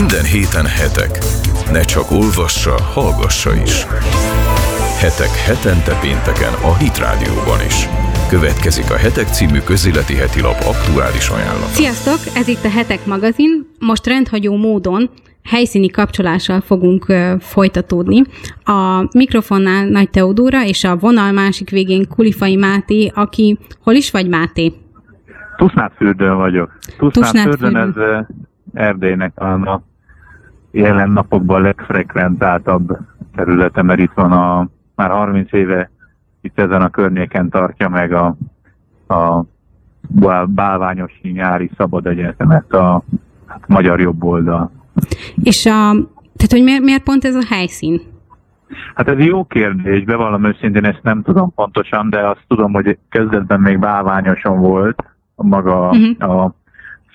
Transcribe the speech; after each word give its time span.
Minden 0.00 0.24
héten 0.34 0.66
hetek. 0.80 1.12
Ne 1.72 1.80
csak 1.80 2.10
olvassa, 2.10 2.74
hallgassa 2.94 3.50
is. 3.66 3.76
Hetek 5.02 5.32
hetente 5.46 5.92
pénteken 6.04 6.54
a 6.70 6.76
Hit 6.80 6.98
Rádióban 6.98 7.60
is. 7.70 7.78
Következik 8.28 8.90
a 8.90 8.96
Hetek 9.04 9.28
című 9.36 9.58
közéleti 9.70 10.14
heti 10.14 10.40
lap 10.40 10.58
aktuális 10.72 11.28
ajánlata. 11.28 11.76
Sziasztok, 11.80 12.20
ez 12.40 12.48
itt 12.48 12.64
a 12.64 12.70
Hetek 12.70 13.06
magazin. 13.06 13.52
Most 13.78 14.06
rendhagyó 14.06 14.56
módon 14.56 15.10
helyszíni 15.42 15.88
kapcsolással 15.88 16.60
fogunk 16.60 17.08
uh, 17.08 17.40
folytatódni. 17.40 18.22
A 18.64 19.08
mikrofonnál 19.12 19.84
Nagy 19.86 20.10
Teodóra 20.10 20.64
és 20.64 20.84
a 20.84 20.96
vonal 20.96 21.32
másik 21.32 21.70
végén 21.70 22.08
Kulifai 22.08 22.56
Máté, 22.56 23.12
aki 23.14 23.58
hol 23.82 23.94
is 23.94 24.10
vagy 24.10 24.28
Máté? 24.28 24.72
Tusnádfürdőn 25.56 26.36
vagyok. 26.36 26.70
Tusnádfürdőn 26.98 27.76
ez 27.76 27.94
Erdélynek 28.74 29.40
a 29.40 29.82
jelen 30.70 31.10
napokban 31.10 31.62
legfrekventáltabb 31.62 32.98
területe, 33.34 33.82
mert 33.82 34.00
itt 34.00 34.12
van 34.14 34.32
a 34.32 34.68
már 34.94 35.10
30 35.10 35.52
éve 35.52 35.90
itt 36.40 36.58
ezen 36.58 36.82
a 36.82 36.88
környéken 36.88 37.48
tartja 37.48 37.88
meg 37.88 38.12
a, 38.12 38.36
a 39.14 39.44
bálványos 40.46 41.20
nyári 41.22 41.70
szabad 41.76 42.06
egyetemet 42.06 42.72
a 42.72 43.02
magyar 43.66 44.00
jobb 44.00 44.24
oldal. 44.24 44.70
És 45.42 45.66
a, 45.66 45.70
tehát, 46.36 46.50
hogy 46.50 46.62
miért, 46.62 46.82
miért 46.82 47.02
pont 47.02 47.24
ez 47.24 47.34
a 47.34 47.44
helyszín? 47.48 48.00
Hát 48.94 49.08
ez 49.08 49.24
jó 49.24 49.44
kérdés, 49.44 50.04
bevallom 50.04 50.44
őszintén, 50.44 50.84
ezt 50.84 51.02
nem 51.02 51.22
tudom 51.22 51.54
pontosan, 51.54 52.10
de 52.10 52.28
azt 52.28 52.44
tudom, 52.48 52.72
hogy 52.72 52.98
kezdetben 53.08 53.60
még 53.60 53.78
bálványoson 53.78 54.60
volt 54.60 55.04
maga 55.34 55.88
uh-huh. 55.88 56.30
a 56.30 56.54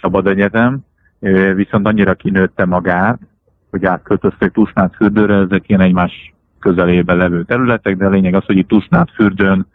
Szabad 0.01 0.27
Egyetem, 0.27 0.79
viszont 1.55 1.87
annyira 1.87 2.13
kinőtte 2.13 2.65
magát, 2.65 3.19
hogy 3.69 3.85
átköltöztek 3.85 4.51
Tusnád 4.51 4.93
fürdőre, 4.93 5.35
ezek 5.35 5.69
ilyen 5.69 5.81
egymás 5.81 6.33
közelében 6.59 7.17
levő 7.17 7.43
területek, 7.43 7.97
de 7.97 8.05
a 8.05 8.09
lényeg 8.09 8.33
az, 8.33 8.45
hogy 8.45 8.57
itt 8.57 8.67
Tusnád 8.67 9.09
fürdőn 9.09 9.65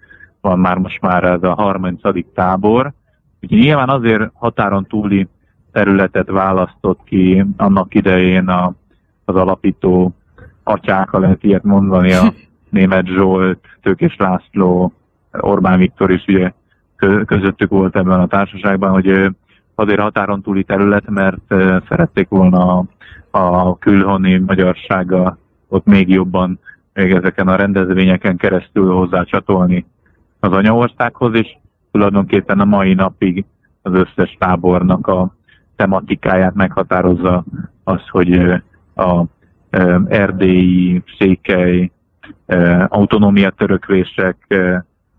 van 0.40 0.58
már 0.58 0.78
most 0.78 1.00
már 1.00 1.24
ez 1.24 1.42
a 1.42 1.54
30. 1.54 2.00
tábor. 2.34 2.92
Úgyhogy 3.40 3.58
nyilván 3.58 3.88
azért 3.88 4.30
határon 4.34 4.86
túli 4.86 5.28
területet 5.72 6.28
választott 6.30 7.00
ki 7.04 7.44
annak 7.56 7.94
idején 7.94 8.48
a, 8.48 8.74
az 9.24 9.34
alapító 9.36 10.14
atyáka, 10.62 11.18
lehet 11.18 11.44
ilyet 11.44 11.62
mondani, 11.62 12.12
a 12.12 12.32
német 12.70 13.06
Zsolt, 13.06 13.58
Tőkés 13.82 14.16
László, 14.16 14.92
Orbán 15.32 15.78
Viktor 15.78 16.10
is 16.10 16.24
ugye 16.26 16.52
közöttük 17.26 17.70
volt 17.70 17.96
ebben 17.96 18.20
a 18.20 18.26
társaságban, 18.26 18.90
hogy 18.90 19.30
azért 19.74 20.00
határon 20.00 20.42
túli 20.42 20.64
terület, 20.64 21.10
mert 21.10 21.54
szerették 21.88 22.28
volna 22.28 22.78
a, 22.78 22.86
a 23.30 23.78
külhoni 23.78 24.38
magyarsága 24.38 25.38
ott 25.68 25.84
még 25.84 26.08
jobban 26.08 26.58
még 26.92 27.12
ezeken 27.12 27.48
a 27.48 27.56
rendezvényeken 27.56 28.36
keresztül 28.36 28.92
hozzá 28.92 29.22
csatolni 29.22 29.86
az 30.40 30.52
anyaországhoz, 30.52 31.34
és 31.34 31.56
tulajdonképpen 31.92 32.60
a 32.60 32.64
mai 32.64 32.94
napig 32.94 33.44
az 33.82 33.92
összes 33.94 34.36
tábornak 34.38 35.06
a 35.06 35.34
tematikáját 35.76 36.54
meghatározza 36.54 37.44
az, 37.84 38.08
hogy 38.08 38.62
a 38.94 39.24
erdélyi, 40.08 41.02
székely, 41.18 41.90
autonómia 42.88 43.50
törökvések, 43.50 44.54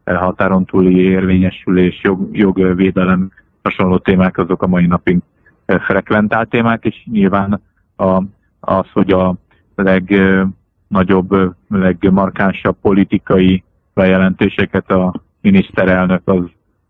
határon 0.05 0.65
túli 0.65 0.99
érvényesülés, 0.99 1.99
jog, 2.03 2.37
jogvédelem, 2.37 3.31
hasonló 3.65 3.97
témák 3.97 4.37
azok 4.37 4.63
a 4.63 4.67
mai 4.67 4.85
napig 4.85 5.19
frekventált 5.65 6.49
témák, 6.49 6.83
és 6.83 7.07
nyilván 7.11 7.61
a, 7.95 8.23
az, 8.59 8.85
hogy 8.93 9.11
a 9.11 9.35
legnagyobb, 9.75 11.55
legmarkánsabb 11.67 12.75
politikai 12.81 13.63
bejelentéseket 13.93 14.91
a 14.91 15.13
miniszterelnök 15.41 16.21
az 16.25 16.43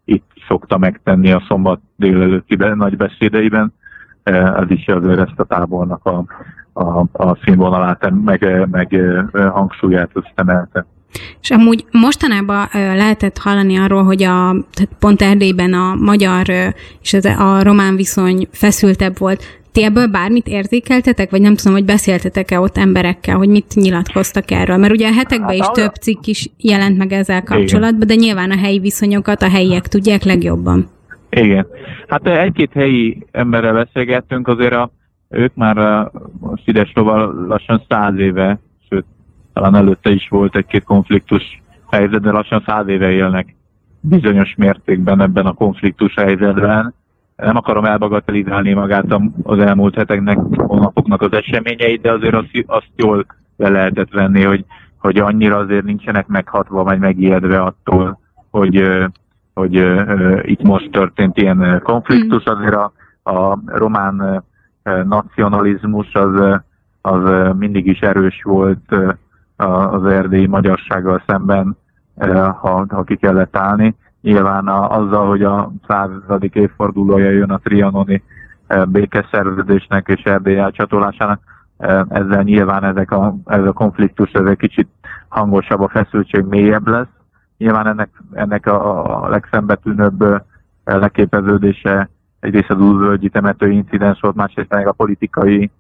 itt 0.06 0.32
szokta 0.48 0.78
megtenni 0.78 1.32
a 1.32 1.44
szombat 1.48 1.80
délelőtti 1.96 2.56
nagy 2.56 2.98
beszédeiben, 2.98 3.74
ez 4.24 4.70
is 4.70 4.88
azért 4.88 5.20
ezt 5.20 5.40
a 5.40 5.44
tábornak 5.44 6.06
a, 6.06 6.24
a, 6.74 7.06
a 7.12 7.36
színvonalát, 7.44 8.12
meg, 8.24 8.68
meg 8.72 9.02
hangsúlyát 9.34 10.10
összemelte. 10.14 10.86
És 11.42 11.52
amúgy 11.52 11.86
mostanában 11.92 12.68
lehetett 12.74 13.38
hallani 13.38 13.78
arról, 13.78 14.04
hogy 14.04 14.24
a, 14.24 14.56
tehát 14.74 14.90
pont 15.00 15.22
Erdélyben 15.22 15.74
a 15.74 15.96
magyar 15.96 16.46
és 17.02 17.14
az, 17.14 17.26
a 17.26 17.64
román 17.64 17.96
viszony 17.96 18.48
feszültebb 18.52 19.18
volt. 19.18 19.44
Ti 19.72 19.84
ebből 19.84 20.08
bármit 20.08 20.48
érzékeltetek, 20.48 21.30
vagy 21.30 21.42
nem 21.42 21.56
tudom, 21.56 21.74
hogy 21.74 21.86
beszéltetek-e 21.86 22.60
ott 22.60 22.78
emberekkel, 22.78 23.36
hogy 23.36 23.50
mit 23.50 23.74
nyilatkoztak 23.76 24.52
erről? 24.52 24.78
Mert 24.78 24.94
ugye 24.94 25.08
a 25.08 25.14
hetekben 25.14 25.56
is 25.56 25.62
hát, 25.62 25.74
több 25.74 25.94
cikk 25.94 26.26
is 26.26 26.50
jelent 26.58 26.98
meg 26.98 27.12
ezzel 27.12 27.44
kapcsolatban, 27.44 28.08
de 28.08 28.16
nyilván 28.16 28.52
a 28.52 28.58
helyi 28.58 28.80
viszonyokat 28.80 29.42
a 29.42 29.50
helyiek 29.50 29.88
tudják 29.88 30.24
legjobban. 30.24 30.90
Igen. 31.30 31.68
Hát 32.08 32.28
egy-két 32.28 32.72
helyi 32.74 33.26
emberrel 33.32 33.74
beszélgettünk, 33.74 34.48
azért 34.48 34.74
a, 34.74 34.92
ők 35.30 35.56
már 35.56 36.10
most 36.40 36.64
Szidesloval 36.64 37.46
lassan 37.48 37.84
száz 37.90 38.18
éve 38.18 38.60
talán 39.56 39.76
előtte 39.76 40.10
is 40.10 40.28
volt 40.30 40.56
egy-két 40.56 40.84
konfliktus 40.84 41.62
helyzet, 41.92 42.22
de 42.22 42.32
lassan 42.32 42.64
száz 42.66 42.88
éve 42.88 43.12
élnek 43.12 43.56
bizonyos 44.00 44.56
mértékben 44.58 45.22
ebben 45.22 45.46
a 45.46 45.54
konfliktus 45.54 46.14
helyzetben. 46.14 46.94
Nem 47.36 47.56
akarom 47.56 47.86
elbagatelizálni 47.86 48.74
magát 48.74 49.20
az 49.44 49.60
elmúlt 49.60 49.96
heteknek, 49.96 50.38
hónapoknak 50.58 51.22
az 51.22 51.34
eseményeit, 51.34 52.02
de 52.02 52.12
azért 52.12 52.34
azt, 52.34 52.50
azt 52.66 52.90
jól 52.96 53.26
be 53.56 53.70
lehetett 53.70 54.12
venni, 54.12 54.44
hogy, 54.44 54.66
hogy 54.98 55.18
annyira 55.18 55.58
azért 55.58 55.86
nincsenek 55.86 56.28
meghatva, 56.28 56.84
vagy 56.84 57.00
megijedve 57.00 57.62
attól, 57.62 58.20
hogy, 58.50 58.84
hogy 59.54 59.78
uh, 59.78 60.40
itt 60.42 60.62
most 60.62 60.92
történt 60.92 61.38
ilyen 61.38 61.82
konfliktus. 61.84 62.44
Mm. 62.50 62.54
Azért 62.54 62.76
a, 62.76 62.92
a 63.24 63.60
román 63.66 64.44
nacionalizmus 65.04 66.14
az, 66.14 66.62
az 67.02 67.54
mindig 67.58 67.88
is 67.88 68.00
erős 68.00 68.42
volt 68.44 68.96
az 69.58 70.06
erdélyi 70.06 70.46
magyarsággal 70.46 71.24
szemben, 71.28 71.78
eh, 72.16 72.54
ha, 72.54 72.86
ha 72.90 73.04
ki 73.04 73.16
kellett 73.16 73.58
állni. 73.58 73.96
Nyilván 74.22 74.68
a, 74.68 74.98
azzal, 74.98 75.28
hogy 75.28 75.44
a 75.44 75.72
századik 75.88 76.56
évfordulója 76.56 77.30
jön 77.30 77.52
a 77.52 77.60
trianoni 77.60 78.24
eh, 78.68 78.86
békeszerződésnek 78.86 80.08
és 80.08 80.24
Erdély 80.24 80.58
elcsatolásának, 80.58 81.40
eh, 81.78 82.02
ezzel 82.10 82.42
nyilván 82.44 82.84
ezek 82.84 83.12
a, 83.12 83.36
ez 83.46 83.66
a 83.66 83.72
konfliktus 83.72 84.32
ez 84.32 84.46
egy 84.46 84.58
kicsit 84.58 84.88
hangosabb, 85.28 85.82
a 85.82 85.90
feszültség 85.90 86.44
mélyebb 86.44 86.88
lesz. 86.88 87.08
Nyilván 87.58 87.88
ennek, 87.88 88.10
ennek 88.34 88.66
a, 88.66 89.24
a 89.24 89.30
legszembetűnőbb 89.30 90.44
leképeződése 90.84 92.10
egyrészt 92.40 92.70
az 92.70 92.80
újvölgyi 92.80 93.30
temető 93.30 93.72
incidens 93.72 94.20
volt, 94.20 94.36
másrészt 94.36 94.74
a 94.74 94.92
politikai 94.92 95.72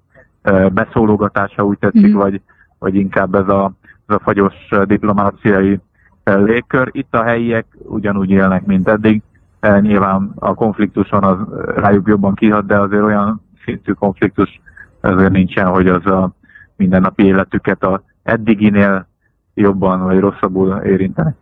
beszólogatása 0.71 1.63
úgy 1.63 1.77
tetszik, 1.77 2.13
mm. 2.13 2.17
vagy 2.17 2.41
vagy 2.85 2.95
inkább 2.95 3.35
ez 3.35 3.47
a, 3.47 3.71
ez 4.07 4.15
a 4.15 4.19
fagyos 4.23 4.53
diplomáciai 4.83 5.79
eh, 6.23 6.41
légkör. 6.41 6.89
Itt 6.91 7.15
a 7.15 7.23
helyiek 7.23 7.65
ugyanúgy 7.83 8.29
élnek, 8.29 8.65
mint 8.65 8.87
eddig. 8.87 9.21
Eh, 9.59 9.81
nyilván 9.81 10.31
a 10.35 10.53
konfliktuson 10.53 11.23
az 11.23 11.37
rájuk 11.75 12.07
jobban 12.07 12.35
kihat, 12.35 12.65
de 12.65 12.79
azért 12.79 13.03
olyan 13.03 13.41
szintű 13.63 13.91
konfliktus 13.91 14.61
azért 15.01 15.31
nincsen, 15.31 15.67
hogy 15.67 15.87
az 15.87 16.05
a 16.05 16.31
mindennapi 16.75 17.23
életüket 17.23 17.83
a 17.83 18.03
eddiginél 18.23 19.07
jobban 19.53 20.03
vagy 20.03 20.19
rosszabbul 20.19 20.81
érinteni. 20.83 21.35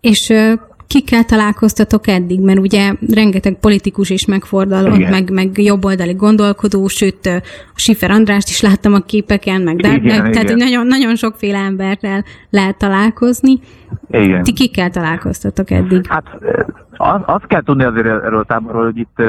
És 0.00 0.32
kikkel 0.90 1.24
találkoztatok 1.24 2.06
eddig? 2.06 2.40
Mert 2.40 2.58
ugye 2.58 2.94
rengeteg 3.10 3.54
politikus 3.54 4.10
is 4.10 4.26
megfordulott, 4.26 5.08
meg, 5.10 5.30
meg 5.30 5.58
jobboldali 5.58 6.12
gondolkodó, 6.12 6.86
sőt, 6.86 7.26
a 7.26 7.40
Sifer 7.74 8.10
Andrást 8.10 8.48
is 8.48 8.60
láttam 8.60 8.94
a 8.94 9.00
képeken, 9.00 9.60
meg, 9.60 9.76
de, 9.76 9.88
igen, 9.88 10.22
meg 10.22 10.32
tehát 10.32 10.48
igen. 10.50 10.56
nagyon, 10.56 10.86
nagyon 10.86 11.16
sokféle 11.16 11.58
emberrel 11.58 12.24
lehet 12.50 12.78
találkozni. 12.78 13.58
Igen. 14.10 14.42
Ti 14.42 14.52
kikkel 14.52 14.90
találkoztatok 14.90 15.70
eddig? 15.70 16.06
Hát 16.06 16.24
azt 17.26 17.46
kell 17.46 17.62
tudni 17.62 17.84
azért 17.84 18.06
erről 18.06 18.38
a 18.38 18.44
táborról, 18.44 18.84
hogy 18.84 18.98
itt 18.98 19.22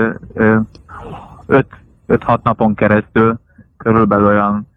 5-6 1.47 2.41
napon 2.44 2.75
keresztül 2.75 3.39
körülbelül 3.77 4.25
olyan 4.25 4.68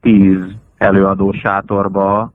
10 0.00 0.36
előadó 0.76 1.32
sátorba 1.32 2.33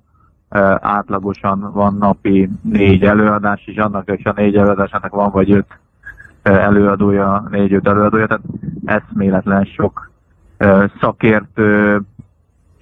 átlagosan 0.80 1.72
van 1.74 1.96
napi 2.00 2.50
négy 2.62 3.04
előadás, 3.04 3.64
és 3.66 3.78
annak 3.78 4.10
és 4.18 4.26
a 4.26 4.34
négy 4.36 4.56
előadásának 4.56 5.12
van 5.12 5.32
vagy 5.32 5.52
öt 5.52 5.80
előadója, 6.42 7.48
négy-öt 7.52 7.88
előadója, 7.88 8.28
tehát 8.28 8.44
eszméletlen 8.86 9.66
sok 9.66 10.12
szakértő, 11.00 12.02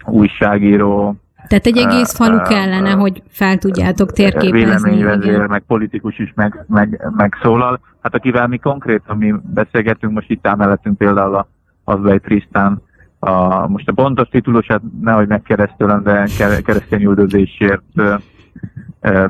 újságíró, 0.06 1.16
tehát 1.48 1.66
egy 1.66 1.78
egész 1.78 2.16
falu 2.16 2.42
kellene, 2.42 2.92
hogy 2.92 3.24
fel 3.30 3.58
tudjátok 3.58 4.12
térképezni. 4.12 4.90
Véleményvezér, 4.90 5.48
meg 5.48 5.64
politikus 5.68 6.20
is 6.20 6.34
meg, 6.36 6.66
meg, 6.68 7.12
megszólal. 7.18 7.80
Hát 8.02 8.16
akivel 8.16 8.48
mi 8.48 8.58
konkrétan 8.58 9.18
mi 9.18 9.34
beszélgetünk, 9.54 10.14
most 10.14 10.30
itt 10.30 10.56
mellettünk 10.56 10.98
például 10.98 11.36
a 11.36 11.48
Azbej 11.84 12.20
Trisztán, 12.20 12.82
a, 13.28 13.68
most 13.68 13.90
a 13.90 13.94
pontos 13.94 14.28
titulosát 14.28 14.82
nehogy 15.02 15.28
megkeresztőlem, 15.28 16.04
de 16.04 16.28
keresztény 16.66 17.04
üldözésért 17.04 17.84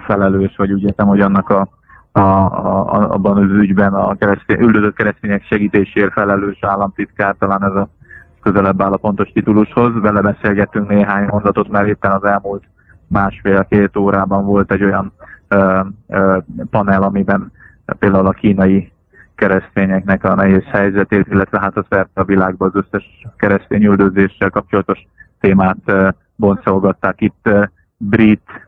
felelős, 0.05 0.55
vagy 0.55 0.71
úgy 0.71 0.83
értem, 0.83 1.07
hogy 1.07 1.21
annak 1.21 1.49
a, 1.49 1.69
a, 2.11 2.19
a, 2.19 3.11
abban 3.13 3.37
az 3.37 3.51
ügyben 3.51 3.93
a 3.93 4.15
keresztény, 4.15 4.59
üldözött 4.59 4.95
keresztények 4.95 5.43
segítésért 5.43 6.11
felelős 6.11 6.57
államtitkár, 6.61 7.35
talán 7.39 7.63
ez 7.63 7.75
a 7.75 7.89
közelebb 8.41 8.81
áll 8.81 8.91
a 8.91 8.97
pontos 8.97 9.31
titulushoz. 9.31 10.01
Vele 10.01 10.21
beszélgettünk 10.21 10.89
néhány 10.89 11.27
mondatot, 11.31 11.69
mert 11.69 11.87
éppen 11.87 12.11
az 12.11 12.23
elmúlt 12.23 12.63
másfél-két 13.07 13.97
órában 13.97 14.45
volt 14.45 14.71
egy 14.71 14.83
olyan 14.83 15.11
ö, 15.47 15.79
ö, 16.07 16.37
panel, 16.69 17.03
amiben 17.03 17.51
például 17.99 18.27
a 18.27 18.31
kínai 18.31 18.91
keresztényeknek 19.37 20.23
a 20.23 20.35
nehéz 20.35 20.63
helyzetét, 20.63 21.27
illetve 21.27 21.59
hát 21.59 21.77
a 21.77 21.85
szerte 21.89 22.21
a 22.21 22.23
világban 22.23 22.71
az 22.73 22.83
összes 22.85 23.27
keresztény 23.37 23.83
üldözéssel 23.83 24.49
kapcsolatos 24.49 25.07
témát 25.39 25.91
boncolgatták 26.35 27.21
itt 27.21 27.49
brit, 27.97 28.67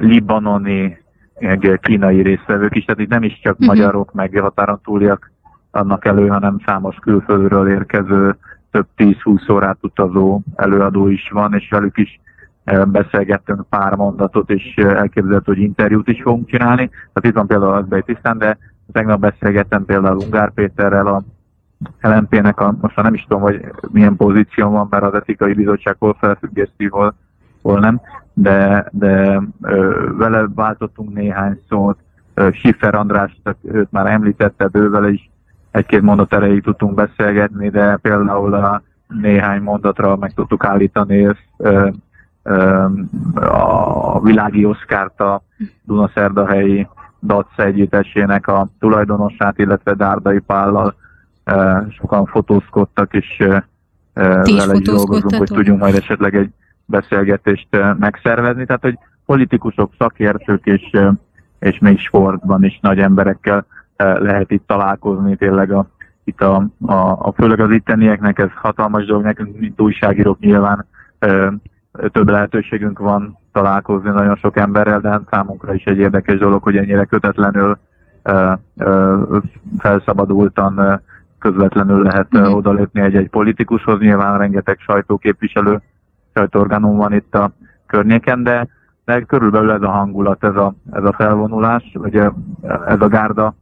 libanoni, 0.00 0.98
meg 1.40 1.78
kínai 1.82 2.22
résztvevők 2.22 2.76
is, 2.76 2.84
tehát 2.84 3.00
itt 3.00 3.08
nem 3.08 3.22
is 3.22 3.40
csak 3.42 3.52
uh-huh. 3.52 3.66
magyarok, 3.66 4.12
meg 4.12 4.38
határon 4.38 4.80
túliak 4.84 5.32
annak 5.70 6.04
elő, 6.04 6.26
hanem 6.28 6.60
számos 6.66 6.96
külföldről 6.96 7.68
érkező, 7.68 8.36
több 8.70 8.86
10-20 8.96 9.52
órát 9.52 9.78
utazó 9.80 10.40
előadó 10.54 11.08
is 11.08 11.30
van, 11.32 11.54
és 11.54 11.68
velük 11.70 11.98
is 11.98 12.20
beszélgettünk 12.86 13.68
pár 13.68 13.94
mondatot, 13.94 14.50
és 14.50 14.74
elképzelhető, 14.76 15.52
hogy 15.52 15.62
interjút 15.62 16.08
is 16.08 16.22
fogunk 16.22 16.48
csinálni. 16.48 16.88
Tehát 16.88 17.24
itt 17.24 17.34
van 17.34 17.46
például 17.46 17.72
az 17.72 18.02
Tisztán, 18.04 18.38
de 18.38 18.58
Tegnap 18.92 19.20
beszélgettem 19.20 19.84
például 19.84 20.16
Ungár 20.16 20.50
Péterrel, 20.50 21.06
a 21.06 21.22
LMP-nek, 22.00 22.60
a, 22.60 22.74
most 22.80 22.96
már 22.96 23.04
nem 23.04 23.14
is 23.14 23.22
tudom, 23.28 23.42
hogy 23.42 23.64
milyen 23.92 24.16
pozíció 24.16 24.70
van, 24.70 24.86
mert 24.90 25.02
az 25.02 25.14
etikai 25.14 25.52
bizottság 25.52 25.96
hol 25.98 26.16
felfüggeszti, 26.20 26.88
hol, 26.88 27.14
hol 27.62 27.78
nem, 27.80 28.00
de, 28.32 28.86
de 28.90 29.42
ö, 29.62 30.06
vele 30.16 30.46
váltottunk 30.54 31.12
néhány 31.14 31.60
szót. 31.68 31.98
Schiffer 32.52 32.94
András, 32.94 33.40
őt 33.62 33.92
már 33.92 34.06
említette, 34.06 34.66
bővele 34.66 35.10
is 35.10 35.30
egy-két 35.70 36.02
mondat 36.02 36.34
erejéig 36.34 36.62
tudtunk 36.62 36.94
beszélgetni, 36.94 37.68
de 37.68 37.96
például 37.96 38.54
a 38.54 38.82
néhány 39.08 39.62
mondatra 39.62 40.16
meg 40.16 40.32
tudtuk 40.34 40.64
állítani 40.64 41.28
ö, 41.56 41.88
ö, 42.42 42.86
a 43.34 44.20
világi 44.20 44.64
oszkárt 44.64 45.20
a 45.20 45.42
Dunaszerdahelyi 45.82 46.88
DAC 47.22 47.58
együttesének 47.58 48.46
a 48.46 48.68
tulajdonosát, 48.78 49.58
illetve 49.58 49.94
Dárdai 49.94 50.38
Pállal 50.38 50.94
e, 51.44 51.86
sokan 51.90 52.26
fotózkodtak, 52.26 53.14
és 53.14 53.36
e, 53.38 53.66
e 54.12 54.24
vele 54.42 54.74
is 54.74 54.86
dolgozunk, 54.86 55.34
hogy 55.34 55.48
tudjunk 55.48 55.80
majd 55.80 55.94
esetleg 55.94 56.34
egy 56.34 56.50
beszélgetést 56.84 57.66
e, 57.70 57.96
megszervezni. 57.98 58.66
Tehát, 58.66 58.82
hogy 58.82 58.98
politikusok, 59.26 59.92
szakértők 59.98 60.64
és, 60.64 60.96
és 61.58 61.78
még 61.78 61.98
sportban 61.98 62.64
is 62.64 62.78
nagy 62.82 62.98
emberekkel 62.98 63.66
lehet 63.96 64.50
itt 64.50 64.66
találkozni, 64.66 65.36
tényleg 65.36 65.72
a, 65.72 65.86
itt 66.24 66.40
a, 66.40 66.66
a, 66.86 66.94
a 67.18 67.32
főleg 67.36 67.60
az 67.60 67.70
ittenieknek 67.70 68.38
ez 68.38 68.48
hatalmas 68.54 69.04
dolog, 69.04 69.22
nekünk, 69.22 69.58
mint 69.58 69.80
újságírók 69.80 70.38
nyilván 70.38 70.86
több 71.92 72.28
lehetőségünk 72.28 72.98
van 72.98 73.38
találkozni 73.52 74.10
nagyon 74.10 74.36
sok 74.36 74.56
emberrel, 74.56 75.00
de 75.00 75.08
hát 75.08 75.28
számunkra 75.30 75.74
is 75.74 75.84
egy 75.84 75.98
érdekes 75.98 76.38
dolog, 76.38 76.62
hogy 76.62 76.76
ennyire 76.76 77.04
kötetlenül, 77.04 77.78
felszabadultan, 79.78 81.02
közvetlenül 81.38 82.02
lehet 82.02 82.38
mm. 82.38 82.42
odalépni 82.42 83.00
egy-egy 83.00 83.28
politikushoz. 83.28 83.98
Nyilván 83.98 84.38
rengeteg 84.38 84.78
sajtóképviselő, 84.78 85.80
sajtóorganum 86.34 86.96
van 86.96 87.12
itt 87.12 87.34
a 87.34 87.52
környéken, 87.86 88.42
de, 88.42 88.68
de 89.04 89.20
körülbelül 89.20 89.70
ez 89.70 89.82
a 89.82 89.90
hangulat, 89.90 90.44
ez 90.44 90.56
a, 90.56 90.74
ez 90.92 91.04
a 91.04 91.12
felvonulás, 91.12 91.90
vagy 91.94 92.16
ez 92.86 93.00
a 93.00 93.08
gárda 93.08 93.54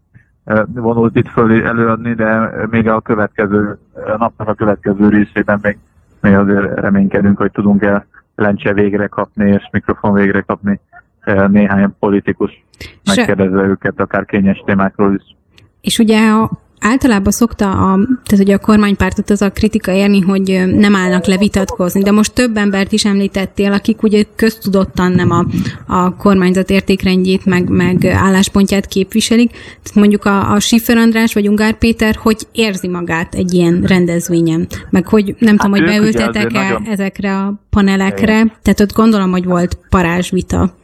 vonult 0.74 1.16
itt 1.16 1.28
föl 1.28 1.66
előadni, 1.66 2.14
de 2.14 2.50
még 2.70 2.88
a 2.88 3.00
következő 3.00 3.78
napnak 4.18 4.48
a 4.48 4.54
következő 4.54 5.08
részében 5.08 5.58
még, 5.62 5.78
még 6.20 6.34
azért 6.34 6.80
reménykedünk, 6.80 7.38
hogy 7.38 7.50
tudunk 7.50 7.82
el 7.82 8.06
lencse 8.38 8.72
végre 8.72 9.06
kapni, 9.06 9.50
és 9.50 9.68
mikrofon 9.72 10.12
végre 10.12 10.40
kapni 10.40 10.80
eh, 11.20 11.48
néhány 11.48 11.94
politikus, 11.98 12.64
megkérdezve 13.04 13.62
őket 13.62 14.00
akár 14.00 14.24
kényes 14.24 14.62
témákról 14.66 15.14
is. 15.14 15.36
És 15.80 15.98
ugye 15.98 16.28
a 16.30 16.50
általában 16.80 17.32
szokta 17.32 17.70
a, 17.70 17.98
tehát 18.24 18.44
ugye 18.44 18.54
a 18.54 18.58
kormánypártot 18.58 19.30
az 19.30 19.42
a 19.42 19.50
kritika 19.50 19.92
érni, 19.92 20.20
hogy 20.20 20.64
nem 20.74 20.94
állnak 20.94 21.26
le 21.26 21.36
vitatkozni, 21.36 22.02
de 22.02 22.10
most 22.10 22.32
több 22.32 22.56
embert 22.56 22.92
is 22.92 23.04
említettél, 23.04 23.72
akik 23.72 24.02
ugye 24.02 24.24
köztudottan 24.36 25.12
nem 25.12 25.30
a, 25.30 25.46
a 25.86 26.16
kormányzat 26.16 26.70
értékrendjét, 26.70 27.44
meg, 27.44 27.68
meg 27.68 28.04
álláspontját 28.04 28.86
képviselik. 28.86 29.50
Tehát 29.50 29.94
mondjuk 29.94 30.24
a, 30.24 30.52
a 30.52 30.60
Schiffer 30.60 30.96
András 30.96 31.34
vagy 31.34 31.48
Ungár 31.48 31.78
Péter, 31.78 32.18
hogy 32.22 32.46
érzi 32.52 32.88
magát 32.88 33.34
egy 33.34 33.54
ilyen 33.54 33.82
rendezvényen, 33.86 34.66
meg 34.90 35.06
hogy 35.06 35.34
nem 35.38 35.56
hát 35.58 35.66
tudom, 35.66 35.70
hogy 35.70 35.84
beültetek-e 35.84 36.62
nagyon... 36.62 36.86
ezekre 36.86 37.36
a 37.36 37.54
panelekre, 37.70 38.58
tehát 38.62 38.80
ott 38.80 38.92
gondolom, 38.92 39.30
hogy 39.30 39.44
volt 39.44 39.78
parázsvita. 39.88 40.76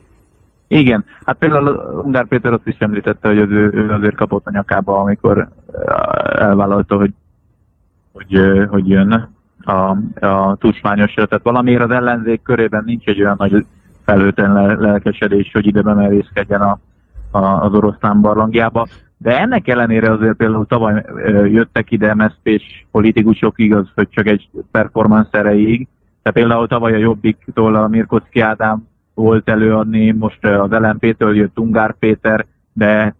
Igen, 0.68 1.04
hát 1.24 1.36
például 1.36 2.00
Ungár 2.04 2.26
Péter 2.26 2.52
azt 2.52 2.66
is 2.66 2.76
említette, 2.78 3.28
hogy 3.28 3.36
ő, 3.36 3.70
ő 3.72 3.90
azért 3.90 4.16
kapott 4.16 4.46
a 4.46 4.50
nyakába, 4.50 5.00
amikor 5.00 5.48
elvállalta, 6.38 6.96
hogy, 6.96 7.12
hogy, 8.12 8.40
hogy 8.68 8.88
jön 8.88 9.28
a, 9.60 9.96
a 10.26 10.56
tusmányosra. 10.56 11.26
Tehát 11.26 11.44
valamiért 11.44 11.82
az 11.82 11.90
ellenzék 11.90 12.42
körében 12.42 12.82
nincs 12.86 13.06
egy 13.06 13.20
olyan 13.20 13.36
nagy 13.38 13.66
felőten 14.04 14.78
lelkesedés, 14.78 15.50
hogy 15.52 15.66
ide 15.66 15.82
bemerészkedjen 15.82 16.60
a, 16.60 16.78
a, 17.30 17.38
az 17.38 17.72
oroszlán 17.72 18.20
barlangjába. 18.20 18.86
De 19.16 19.38
ennek 19.40 19.68
ellenére 19.68 20.10
azért 20.10 20.36
például 20.36 20.66
tavaly 20.66 21.04
jöttek 21.44 21.90
ide 21.90 22.14
mszp 22.14 22.62
politikusok, 22.90 23.58
igaz, 23.58 23.88
hogy 23.94 24.08
csak 24.08 24.26
egy 24.26 24.48
performance 24.70 25.38
erejéig. 25.38 25.88
Tehát 26.22 26.38
például 26.38 26.66
tavaly 26.66 26.94
a 26.94 26.98
Jobbiktól 26.98 27.74
a 27.74 27.88
Mirkocki 27.88 28.40
Ádám 28.40 28.86
volt 29.14 29.48
előadni, 29.48 30.10
most 30.10 30.44
az 30.44 30.70
LMP-től 30.70 31.36
jött 31.36 31.58
Ungár 31.58 31.94
Péter, 31.98 32.46
de 32.72 33.14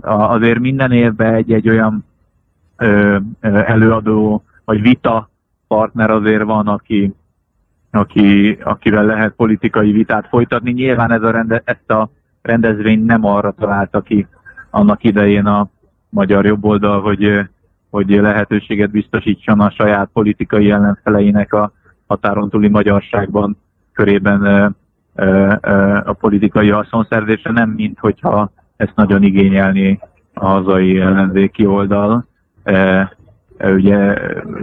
azért 0.00 0.58
minden 0.58 0.92
évben 0.92 1.34
egy-egy 1.34 1.68
olyan 1.68 2.04
előadó 3.40 4.44
vagy 4.64 4.80
vita 4.80 5.30
partner 5.66 6.10
azért 6.10 6.42
van, 6.42 6.68
aki, 6.68 7.14
aki, 7.90 8.58
akivel 8.62 9.04
lehet 9.04 9.32
politikai 9.32 9.92
vitát 9.92 10.28
folytatni. 10.28 10.72
Nyilván 10.72 11.12
ez 11.12 11.22
a 11.22 11.30
rende, 11.30 11.62
ezt 11.64 11.90
a 11.90 12.10
rendezvényt 12.42 13.06
nem 13.06 13.24
arra 13.24 13.50
találta 13.50 14.00
ki 14.00 14.26
annak 14.70 15.04
idején 15.04 15.46
a 15.46 15.68
magyar 16.08 16.44
jobboldal, 16.46 17.00
hogy, 17.00 17.48
hogy 17.90 18.10
lehetőséget 18.10 18.90
biztosítson 18.90 19.60
a 19.60 19.70
saját 19.70 20.10
politikai 20.12 20.70
ellenfeleinek 20.70 21.52
a 21.52 21.72
határon 22.06 22.50
túli 22.50 22.68
magyarságban 22.68 23.56
körében 23.92 24.74
a 26.04 26.12
politikai 26.12 26.68
haszonszerzésre, 26.68 27.50
nem 27.52 27.70
mint 27.70 27.98
hogyha 27.98 28.50
ezt 28.76 28.96
nagyon 28.96 29.22
igényelni 29.22 30.00
a 30.34 30.46
hazai 30.46 31.00
ellenzéki 31.00 31.66
oldal. 31.66 32.24
Ugye 33.58 34.14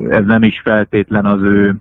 ez 0.10 0.26
nem 0.26 0.44
is 0.44 0.62
feltétlen 0.64 1.26
az 1.26 1.42
ő 1.42 1.76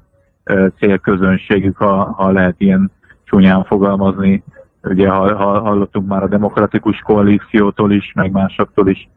célközönségük, 0.78 1.76
ha, 1.76 2.12
ha 2.12 2.30
lehet 2.30 2.54
ilyen 2.58 2.90
csúnyán 3.24 3.64
fogalmazni. 3.64 4.42
Ugye 4.82 5.08
hallottunk 5.08 6.08
már 6.08 6.22
a 6.22 6.28
demokratikus 6.28 6.98
koalíciótól 6.98 7.92
is, 7.92 8.12
meg 8.14 8.30
másoktól 8.30 8.88
is. 8.88 9.08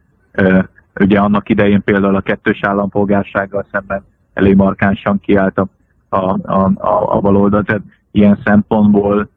Ugye 1.00 1.20
annak 1.20 1.50
idején 1.50 1.84
például 1.84 2.16
a 2.16 2.22
kettős 2.22 2.60
állampolgársággal 2.64 3.66
szemben 3.72 4.04
elég 4.34 4.56
markánsan 4.56 5.20
kiállt 5.20 5.58
a, 5.58 5.68
a, 6.10 6.38
a, 6.46 6.72
a 7.16 7.20
baloldal. 7.20 7.64
Tehát 7.64 7.82
ilyen 8.12 8.40
szempontból 8.44 9.30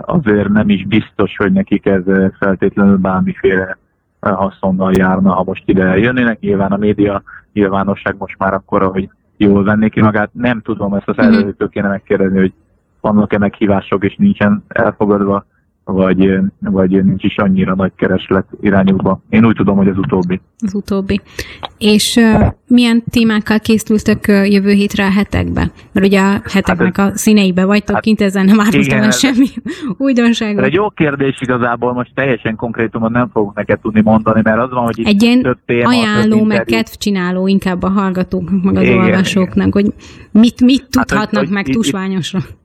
azért 0.00 0.48
nem 0.48 0.68
is 0.68 0.86
biztos, 0.86 1.36
hogy 1.36 1.52
nekik 1.52 1.86
ez 1.86 2.02
feltétlenül 2.38 2.96
bármiféle 2.96 3.78
haszonnal 4.20 4.92
járna, 4.94 5.32
ha 5.32 5.42
most 5.44 5.62
ide 5.66 5.98
jönnének. 5.98 6.40
Nyilván 6.40 6.72
a 6.72 6.76
média 6.76 7.22
nyilvánosság 7.52 8.14
most 8.18 8.38
már 8.38 8.54
akkor, 8.54 8.82
hogy 8.82 9.10
jól 9.36 9.64
venné 9.64 9.88
ki 9.88 10.00
magát. 10.00 10.30
Nem 10.32 10.60
tudom, 10.60 10.94
ezt 10.94 11.08
az 11.08 11.16
mhm. 11.16 11.26
előzőtől 11.26 11.68
kéne 11.68 11.88
megkérdezni, 11.88 12.38
hogy 12.38 12.52
vannak-e 13.00 13.38
meghívások, 13.38 14.04
és 14.04 14.16
nincsen 14.16 14.64
elfogadva, 14.68 15.44
vagy, 15.92 16.38
vagy 16.60 17.04
nincs 17.04 17.24
is 17.24 17.36
annyira 17.36 17.74
nagy 17.74 17.92
kereslet 17.96 18.46
irányukba. 18.60 19.20
Én 19.28 19.44
úgy 19.46 19.56
tudom, 19.56 19.76
hogy 19.76 19.88
az 19.88 19.98
utóbbi. 19.98 20.40
Az 20.58 20.74
utóbbi. 20.74 21.20
És 21.78 22.16
uh, 22.16 22.46
milyen 22.66 23.02
témákkal 23.10 23.58
készültök 23.58 24.18
uh, 24.28 24.50
jövő 24.50 24.70
hétre 24.70 25.04
a 25.04 25.10
hetekbe? 25.10 25.70
Mert 25.92 26.06
ugye 26.06 26.20
a 26.20 26.42
heteknek 26.52 26.96
hát 26.96 27.12
a 27.12 27.16
színeibe 27.16 27.64
vagytok 27.64 27.94
hát, 27.94 28.04
kint, 28.04 28.20
ezzel 28.20 28.44
nem 28.44 28.56
változtam 28.56 29.10
semmi 29.10 29.46
újdonságot. 30.06 30.64
egy 30.64 30.72
jó 30.72 30.88
kérdés 30.88 31.38
igazából, 31.40 31.92
most 31.92 32.10
teljesen 32.14 32.56
konkrétumot 32.56 33.10
nem 33.10 33.28
fogok 33.32 33.54
neked 33.54 33.80
tudni 33.80 34.00
mondani, 34.00 34.40
mert 34.44 34.58
az 34.58 34.70
van, 34.70 34.84
hogy 34.84 35.02
egy 35.04 35.22
ilyen 35.22 35.42
több 35.42 35.58
téma, 35.66 35.88
ajánló, 35.88 36.44
meg 36.44 36.64
kedvcsináló 36.64 37.46
inkább 37.46 37.82
a 37.82 37.88
hallgatóknak, 37.88 38.62
meg 38.62 38.76
az 38.76 38.82
igen, 38.82 38.98
olvasóknak, 38.98 39.72
hogy 39.72 39.86
mit, 40.30 40.60
mit 40.60 40.80
hát, 40.80 41.06
tudhatnak 41.06 41.44
hát, 41.44 41.52
meg 41.52 41.64
tusványosra. 41.64 42.38
Itt, 42.38 42.59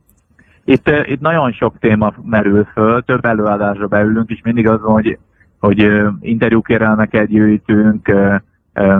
itt 0.65 1.19
nagyon 1.19 1.51
sok 1.51 1.79
téma 1.79 2.13
merül 2.23 2.63
föl, 2.63 3.01
több 3.01 3.25
előadásra 3.25 3.87
beülünk, 3.87 4.29
és 4.29 4.41
mindig 4.43 4.67
az 4.67 4.81
van, 4.81 4.93
hogy, 4.93 5.17
hogy 5.59 5.91
interjúkérelmeket 6.21 7.27
gyűjtünk, 7.27 8.11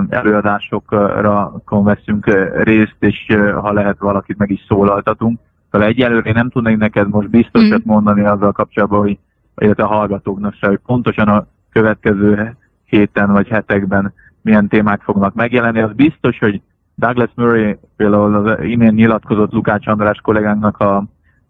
előadásokra 0.10 1.52
veszünk 1.66 2.26
részt, 2.64 2.96
és 3.00 3.38
ha 3.62 3.74
lehet 3.74 3.98
valakit 4.00 4.38
meg 4.38 4.52
is 4.52 4.66
szólaltatunk. 4.68 5.40
Szóval 5.72 5.88
egyelőre 5.88 6.32
nem 6.32 6.50
tudnék 6.50 6.78
neked 6.78 7.10
most 7.10 7.30
biztosat 7.30 7.80
mm. 7.80 7.92
mondani 7.92 8.26
azzal 8.26 8.52
kapcsolatban, 8.52 9.00
hogy 9.00 9.18
illetve 9.58 9.84
a 9.84 9.88
hallgatóknak 9.88 10.54
se, 10.54 10.68
hogy 10.68 10.80
pontosan 10.86 11.28
a 11.28 11.48
következő 11.72 12.58
héten 12.86 13.32
vagy 13.32 13.48
hetekben 13.48 14.14
milyen 14.42 14.68
témák 14.68 15.02
fognak 15.02 15.34
megjelenni. 15.34 15.82
Az 15.82 15.94
biztos, 15.94 16.40
hogy 16.40 16.62
Douglas 16.96 17.30
Murray 17.36 17.78
például 17.96 18.36
az 18.36 18.58
imént 18.64 18.96
nyilatkozott 18.96 19.52
Lukács 19.52 19.88
András 19.88 20.22
kollégánknak 20.22 20.78
a, 20.78 21.06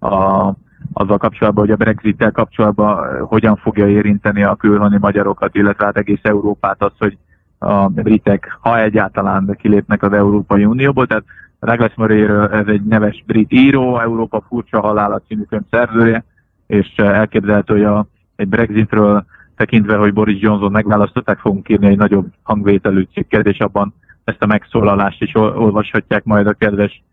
a, 0.05 0.55
azzal 0.93 1.17
kapcsolatban, 1.17 1.63
hogy 1.63 1.73
a 1.73 1.75
Brexit-tel 1.75 2.31
kapcsolatban 2.31 3.03
eh, 3.03 3.19
hogyan 3.19 3.55
fogja 3.55 3.87
érinteni 3.87 4.43
a 4.43 4.55
külhoni 4.55 4.97
magyarokat, 4.99 5.55
illetve 5.55 5.85
hát 5.85 5.97
egész 5.97 6.19
Európát 6.21 6.83
az, 6.83 6.91
hogy 6.97 7.17
a 7.57 7.87
britek, 7.87 8.57
ha 8.61 8.79
egyáltalán 8.79 9.57
kilépnek 9.61 10.03
az 10.03 10.13
Európai 10.13 10.65
Unióból, 10.65 11.07
tehát 11.07 11.23
Douglas 11.59 11.93
Murray 11.95 12.21
ez 12.51 12.67
egy 12.67 12.83
neves 12.83 13.23
brit 13.25 13.53
író, 13.53 13.99
Európa 13.99 14.43
furcsa 14.47 14.79
halála 14.79 15.21
című 15.27 15.43
könyv 15.43 15.63
szerzője, 15.69 16.23
és 16.67 16.93
eh, 16.95 17.17
elképzelhető, 17.17 17.73
hogy 17.73 17.83
a, 17.83 18.05
egy 18.35 18.47
Brexitről 18.47 19.25
tekintve, 19.55 19.95
hogy 19.95 20.13
Boris 20.13 20.41
Johnson 20.41 20.71
megválasztották, 20.71 21.39
fogunk 21.39 21.69
írni 21.69 21.87
egy 21.87 21.97
nagyobb 21.97 22.27
hangvételű 22.43 23.07
cikket, 23.13 23.45
és 23.45 23.57
abban 23.59 23.93
ezt 24.23 24.41
a 24.41 24.45
megszólalást 24.45 25.21
is 25.21 25.35
olvashatják 25.35 26.23
majd 26.23 26.47
a 26.47 26.53
kedves 26.53 27.03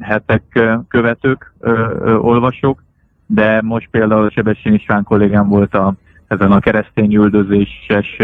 hetek 0.00 0.60
követők, 0.88 1.52
olvasók, 2.18 2.82
de 3.26 3.60
most 3.62 3.88
például 3.90 4.30
Sebessén 4.30 4.74
István 4.74 5.04
kollégám 5.04 5.48
volt 5.48 5.74
a, 5.74 5.94
ezen 6.26 6.52
a 6.52 6.60
keresztény 6.60 7.14
üldözéses 7.14 8.16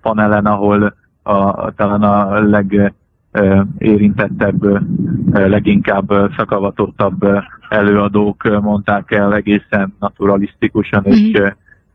panelen, 0.00 0.46
ahol 0.46 0.94
a, 1.22 1.70
talán 1.70 2.02
a 2.02 2.40
legérintettebb, 2.40 4.86
leginkább 5.32 6.12
szakavatottabb 6.36 7.26
előadók 7.68 8.60
mondták 8.60 9.10
el 9.10 9.34
egészen 9.34 9.94
naturalisztikusan 9.98 11.04
és, 11.04 11.30
mhm. 11.32 11.46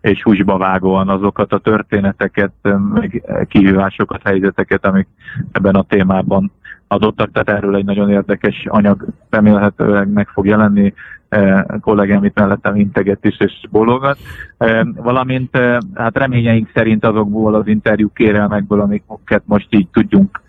és 0.02 0.24
húsba 0.24 0.58
vágóan 0.58 1.10
azokat 1.10 1.54
a 1.54 1.58
történeteket, 1.58 2.54
meg 2.94 3.24
kihívásokat, 3.48 4.22
helyzeteket, 4.24 4.86
amik 4.86 5.08
ebben 5.52 5.76
a 5.76 5.84
témában 5.84 6.52
adottak, 6.94 7.32
tehát 7.32 7.50
erről 7.50 7.76
egy 7.76 7.86
nagyon 7.86 8.10
érdekes 8.10 8.66
anyag 8.68 9.06
remélhetőleg 9.30 10.08
meg 10.10 10.28
fog 10.28 10.46
jelenni, 10.46 10.94
e, 11.30 11.66
kollégám 11.82 12.24
itt 12.24 12.40
mellettem 12.40 12.76
integet 12.76 13.26
is 13.26 13.40
és 13.40 13.54
bólogat, 13.72 14.18
e, 14.58 14.88
valamint 14.96 15.56
e, 15.56 15.82
hát 15.94 16.18
reményeink 16.18 16.70
szerint 16.74 17.06
azokból 17.06 17.56
az 17.56 17.68
interjú 17.68 18.10
kérelmekből, 18.14 18.82
amiket 18.82 19.44
most 19.46 19.68
így 19.70 19.88
tudjunk 19.88 20.42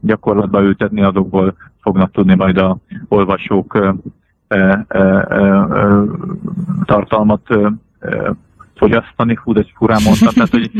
gyakorlatba 0.00 0.62
ültetni, 0.62 1.02
azokból 1.02 1.54
fognak 1.80 2.10
tudni 2.10 2.34
majd 2.34 2.58
a 2.58 2.76
olvasók 3.08 3.96
tartalmat 6.84 7.40
fogyasztani, 8.74 9.38
hú, 9.42 9.52
de 9.52 9.66
furán 9.74 10.00
mondtam, 10.04 10.32
tehát 10.32 10.50
hogy 10.50 10.70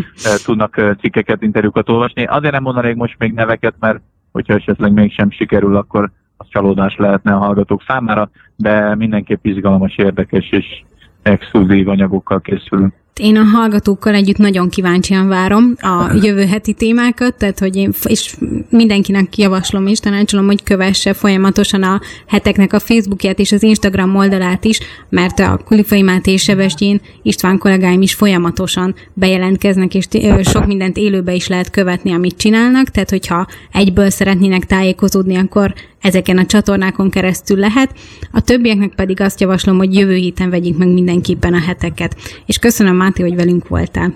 tudnak 0.45 0.97
cikkeket, 1.00 1.43
interjúkat 1.43 1.88
olvasni. 1.88 2.25
Azért 2.25 2.52
nem 2.52 2.62
mondanék 2.62 2.95
most 2.95 3.19
még 3.19 3.33
neveket, 3.33 3.75
mert 3.81 4.00
hogyha 4.33 4.54
esetleg 4.54 4.92
mégsem 4.92 5.30
sikerül, 5.30 5.76
akkor 5.76 6.11
az 6.37 6.47
csalódás 6.49 6.97
lehetne 6.97 7.35
a 7.35 7.38
hallgatók 7.38 7.83
számára, 7.87 8.30
de 8.56 8.95
mindenképp 8.95 9.45
izgalmas, 9.45 9.97
érdekes 9.97 10.50
és 10.50 10.83
exkluzív 11.23 11.88
anyagokkal 11.88 12.40
készülünk. 12.40 12.95
Én 13.20 13.37
a 13.37 13.42
hallgatókkal 13.42 14.14
együtt 14.14 14.37
nagyon 14.37 14.68
kíváncsian 14.68 15.28
várom 15.28 15.75
a 15.80 16.12
jövő 16.23 16.44
heti 16.46 16.73
témákat, 16.73 17.35
tehát 17.35 17.58
hogy 17.58 17.76
én, 17.76 17.92
és 18.04 18.37
mindenkinek 18.70 19.38
javaslom 19.38 19.87
és 19.87 19.99
tanácsolom, 19.99 20.46
hogy 20.46 20.62
kövesse 20.62 21.12
folyamatosan 21.12 21.82
a 21.82 22.00
heteknek 22.26 22.73
a 22.73 22.78
Facebookját 22.78 23.38
és 23.38 23.52
az 23.52 23.62
Instagram 23.62 24.16
oldalát 24.16 24.64
is, 24.64 24.78
mert 25.08 25.38
a 25.38 25.61
Kulifai 25.64 26.02
Máté 26.02 26.32
és 26.32 26.42
Sebestyén 26.42 27.00
István 27.23 27.58
kollégáim 27.58 28.02
is 28.02 28.14
folyamatosan 28.14 28.94
bejelentkeznek, 29.12 29.94
és 29.94 30.06
sok 30.42 30.66
mindent 30.66 30.96
élőbe 30.96 31.35
is 31.35 31.49
lehet 31.49 31.70
követni, 31.70 32.12
amit 32.12 32.37
csinálnak, 32.37 32.88
tehát 32.88 33.11
hogyha 33.11 33.46
egyből 33.73 34.11
szeretnének 34.11 34.64
tájékozódni, 34.64 35.37
akkor 35.37 35.75
ezeken 36.06 36.38
a 36.38 36.44
csatornákon 36.44 37.10
keresztül 37.10 37.58
lehet. 37.58 37.94
A 38.32 38.40
többieknek 38.40 38.94
pedig 38.94 39.20
azt 39.20 39.40
javaslom, 39.40 39.76
hogy 39.76 39.94
jövő 39.94 40.14
héten 40.14 40.50
vegyünk 40.50 40.78
meg 40.78 40.88
mindenképpen 40.88 41.54
a 41.54 41.60
heteket. 41.60 42.16
És 42.46 42.58
köszönöm, 42.58 42.96
Máté, 42.96 43.22
hogy 43.22 43.36
velünk 43.36 43.68
voltál. 43.68 44.12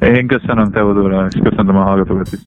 Én 0.00 0.26
köszönöm, 0.26 0.70
Teodora, 0.70 1.26
és 1.26 1.40
köszönöm 1.42 1.76
a 1.76 1.82
hallgatókat 1.82 2.28
is. 2.32 2.38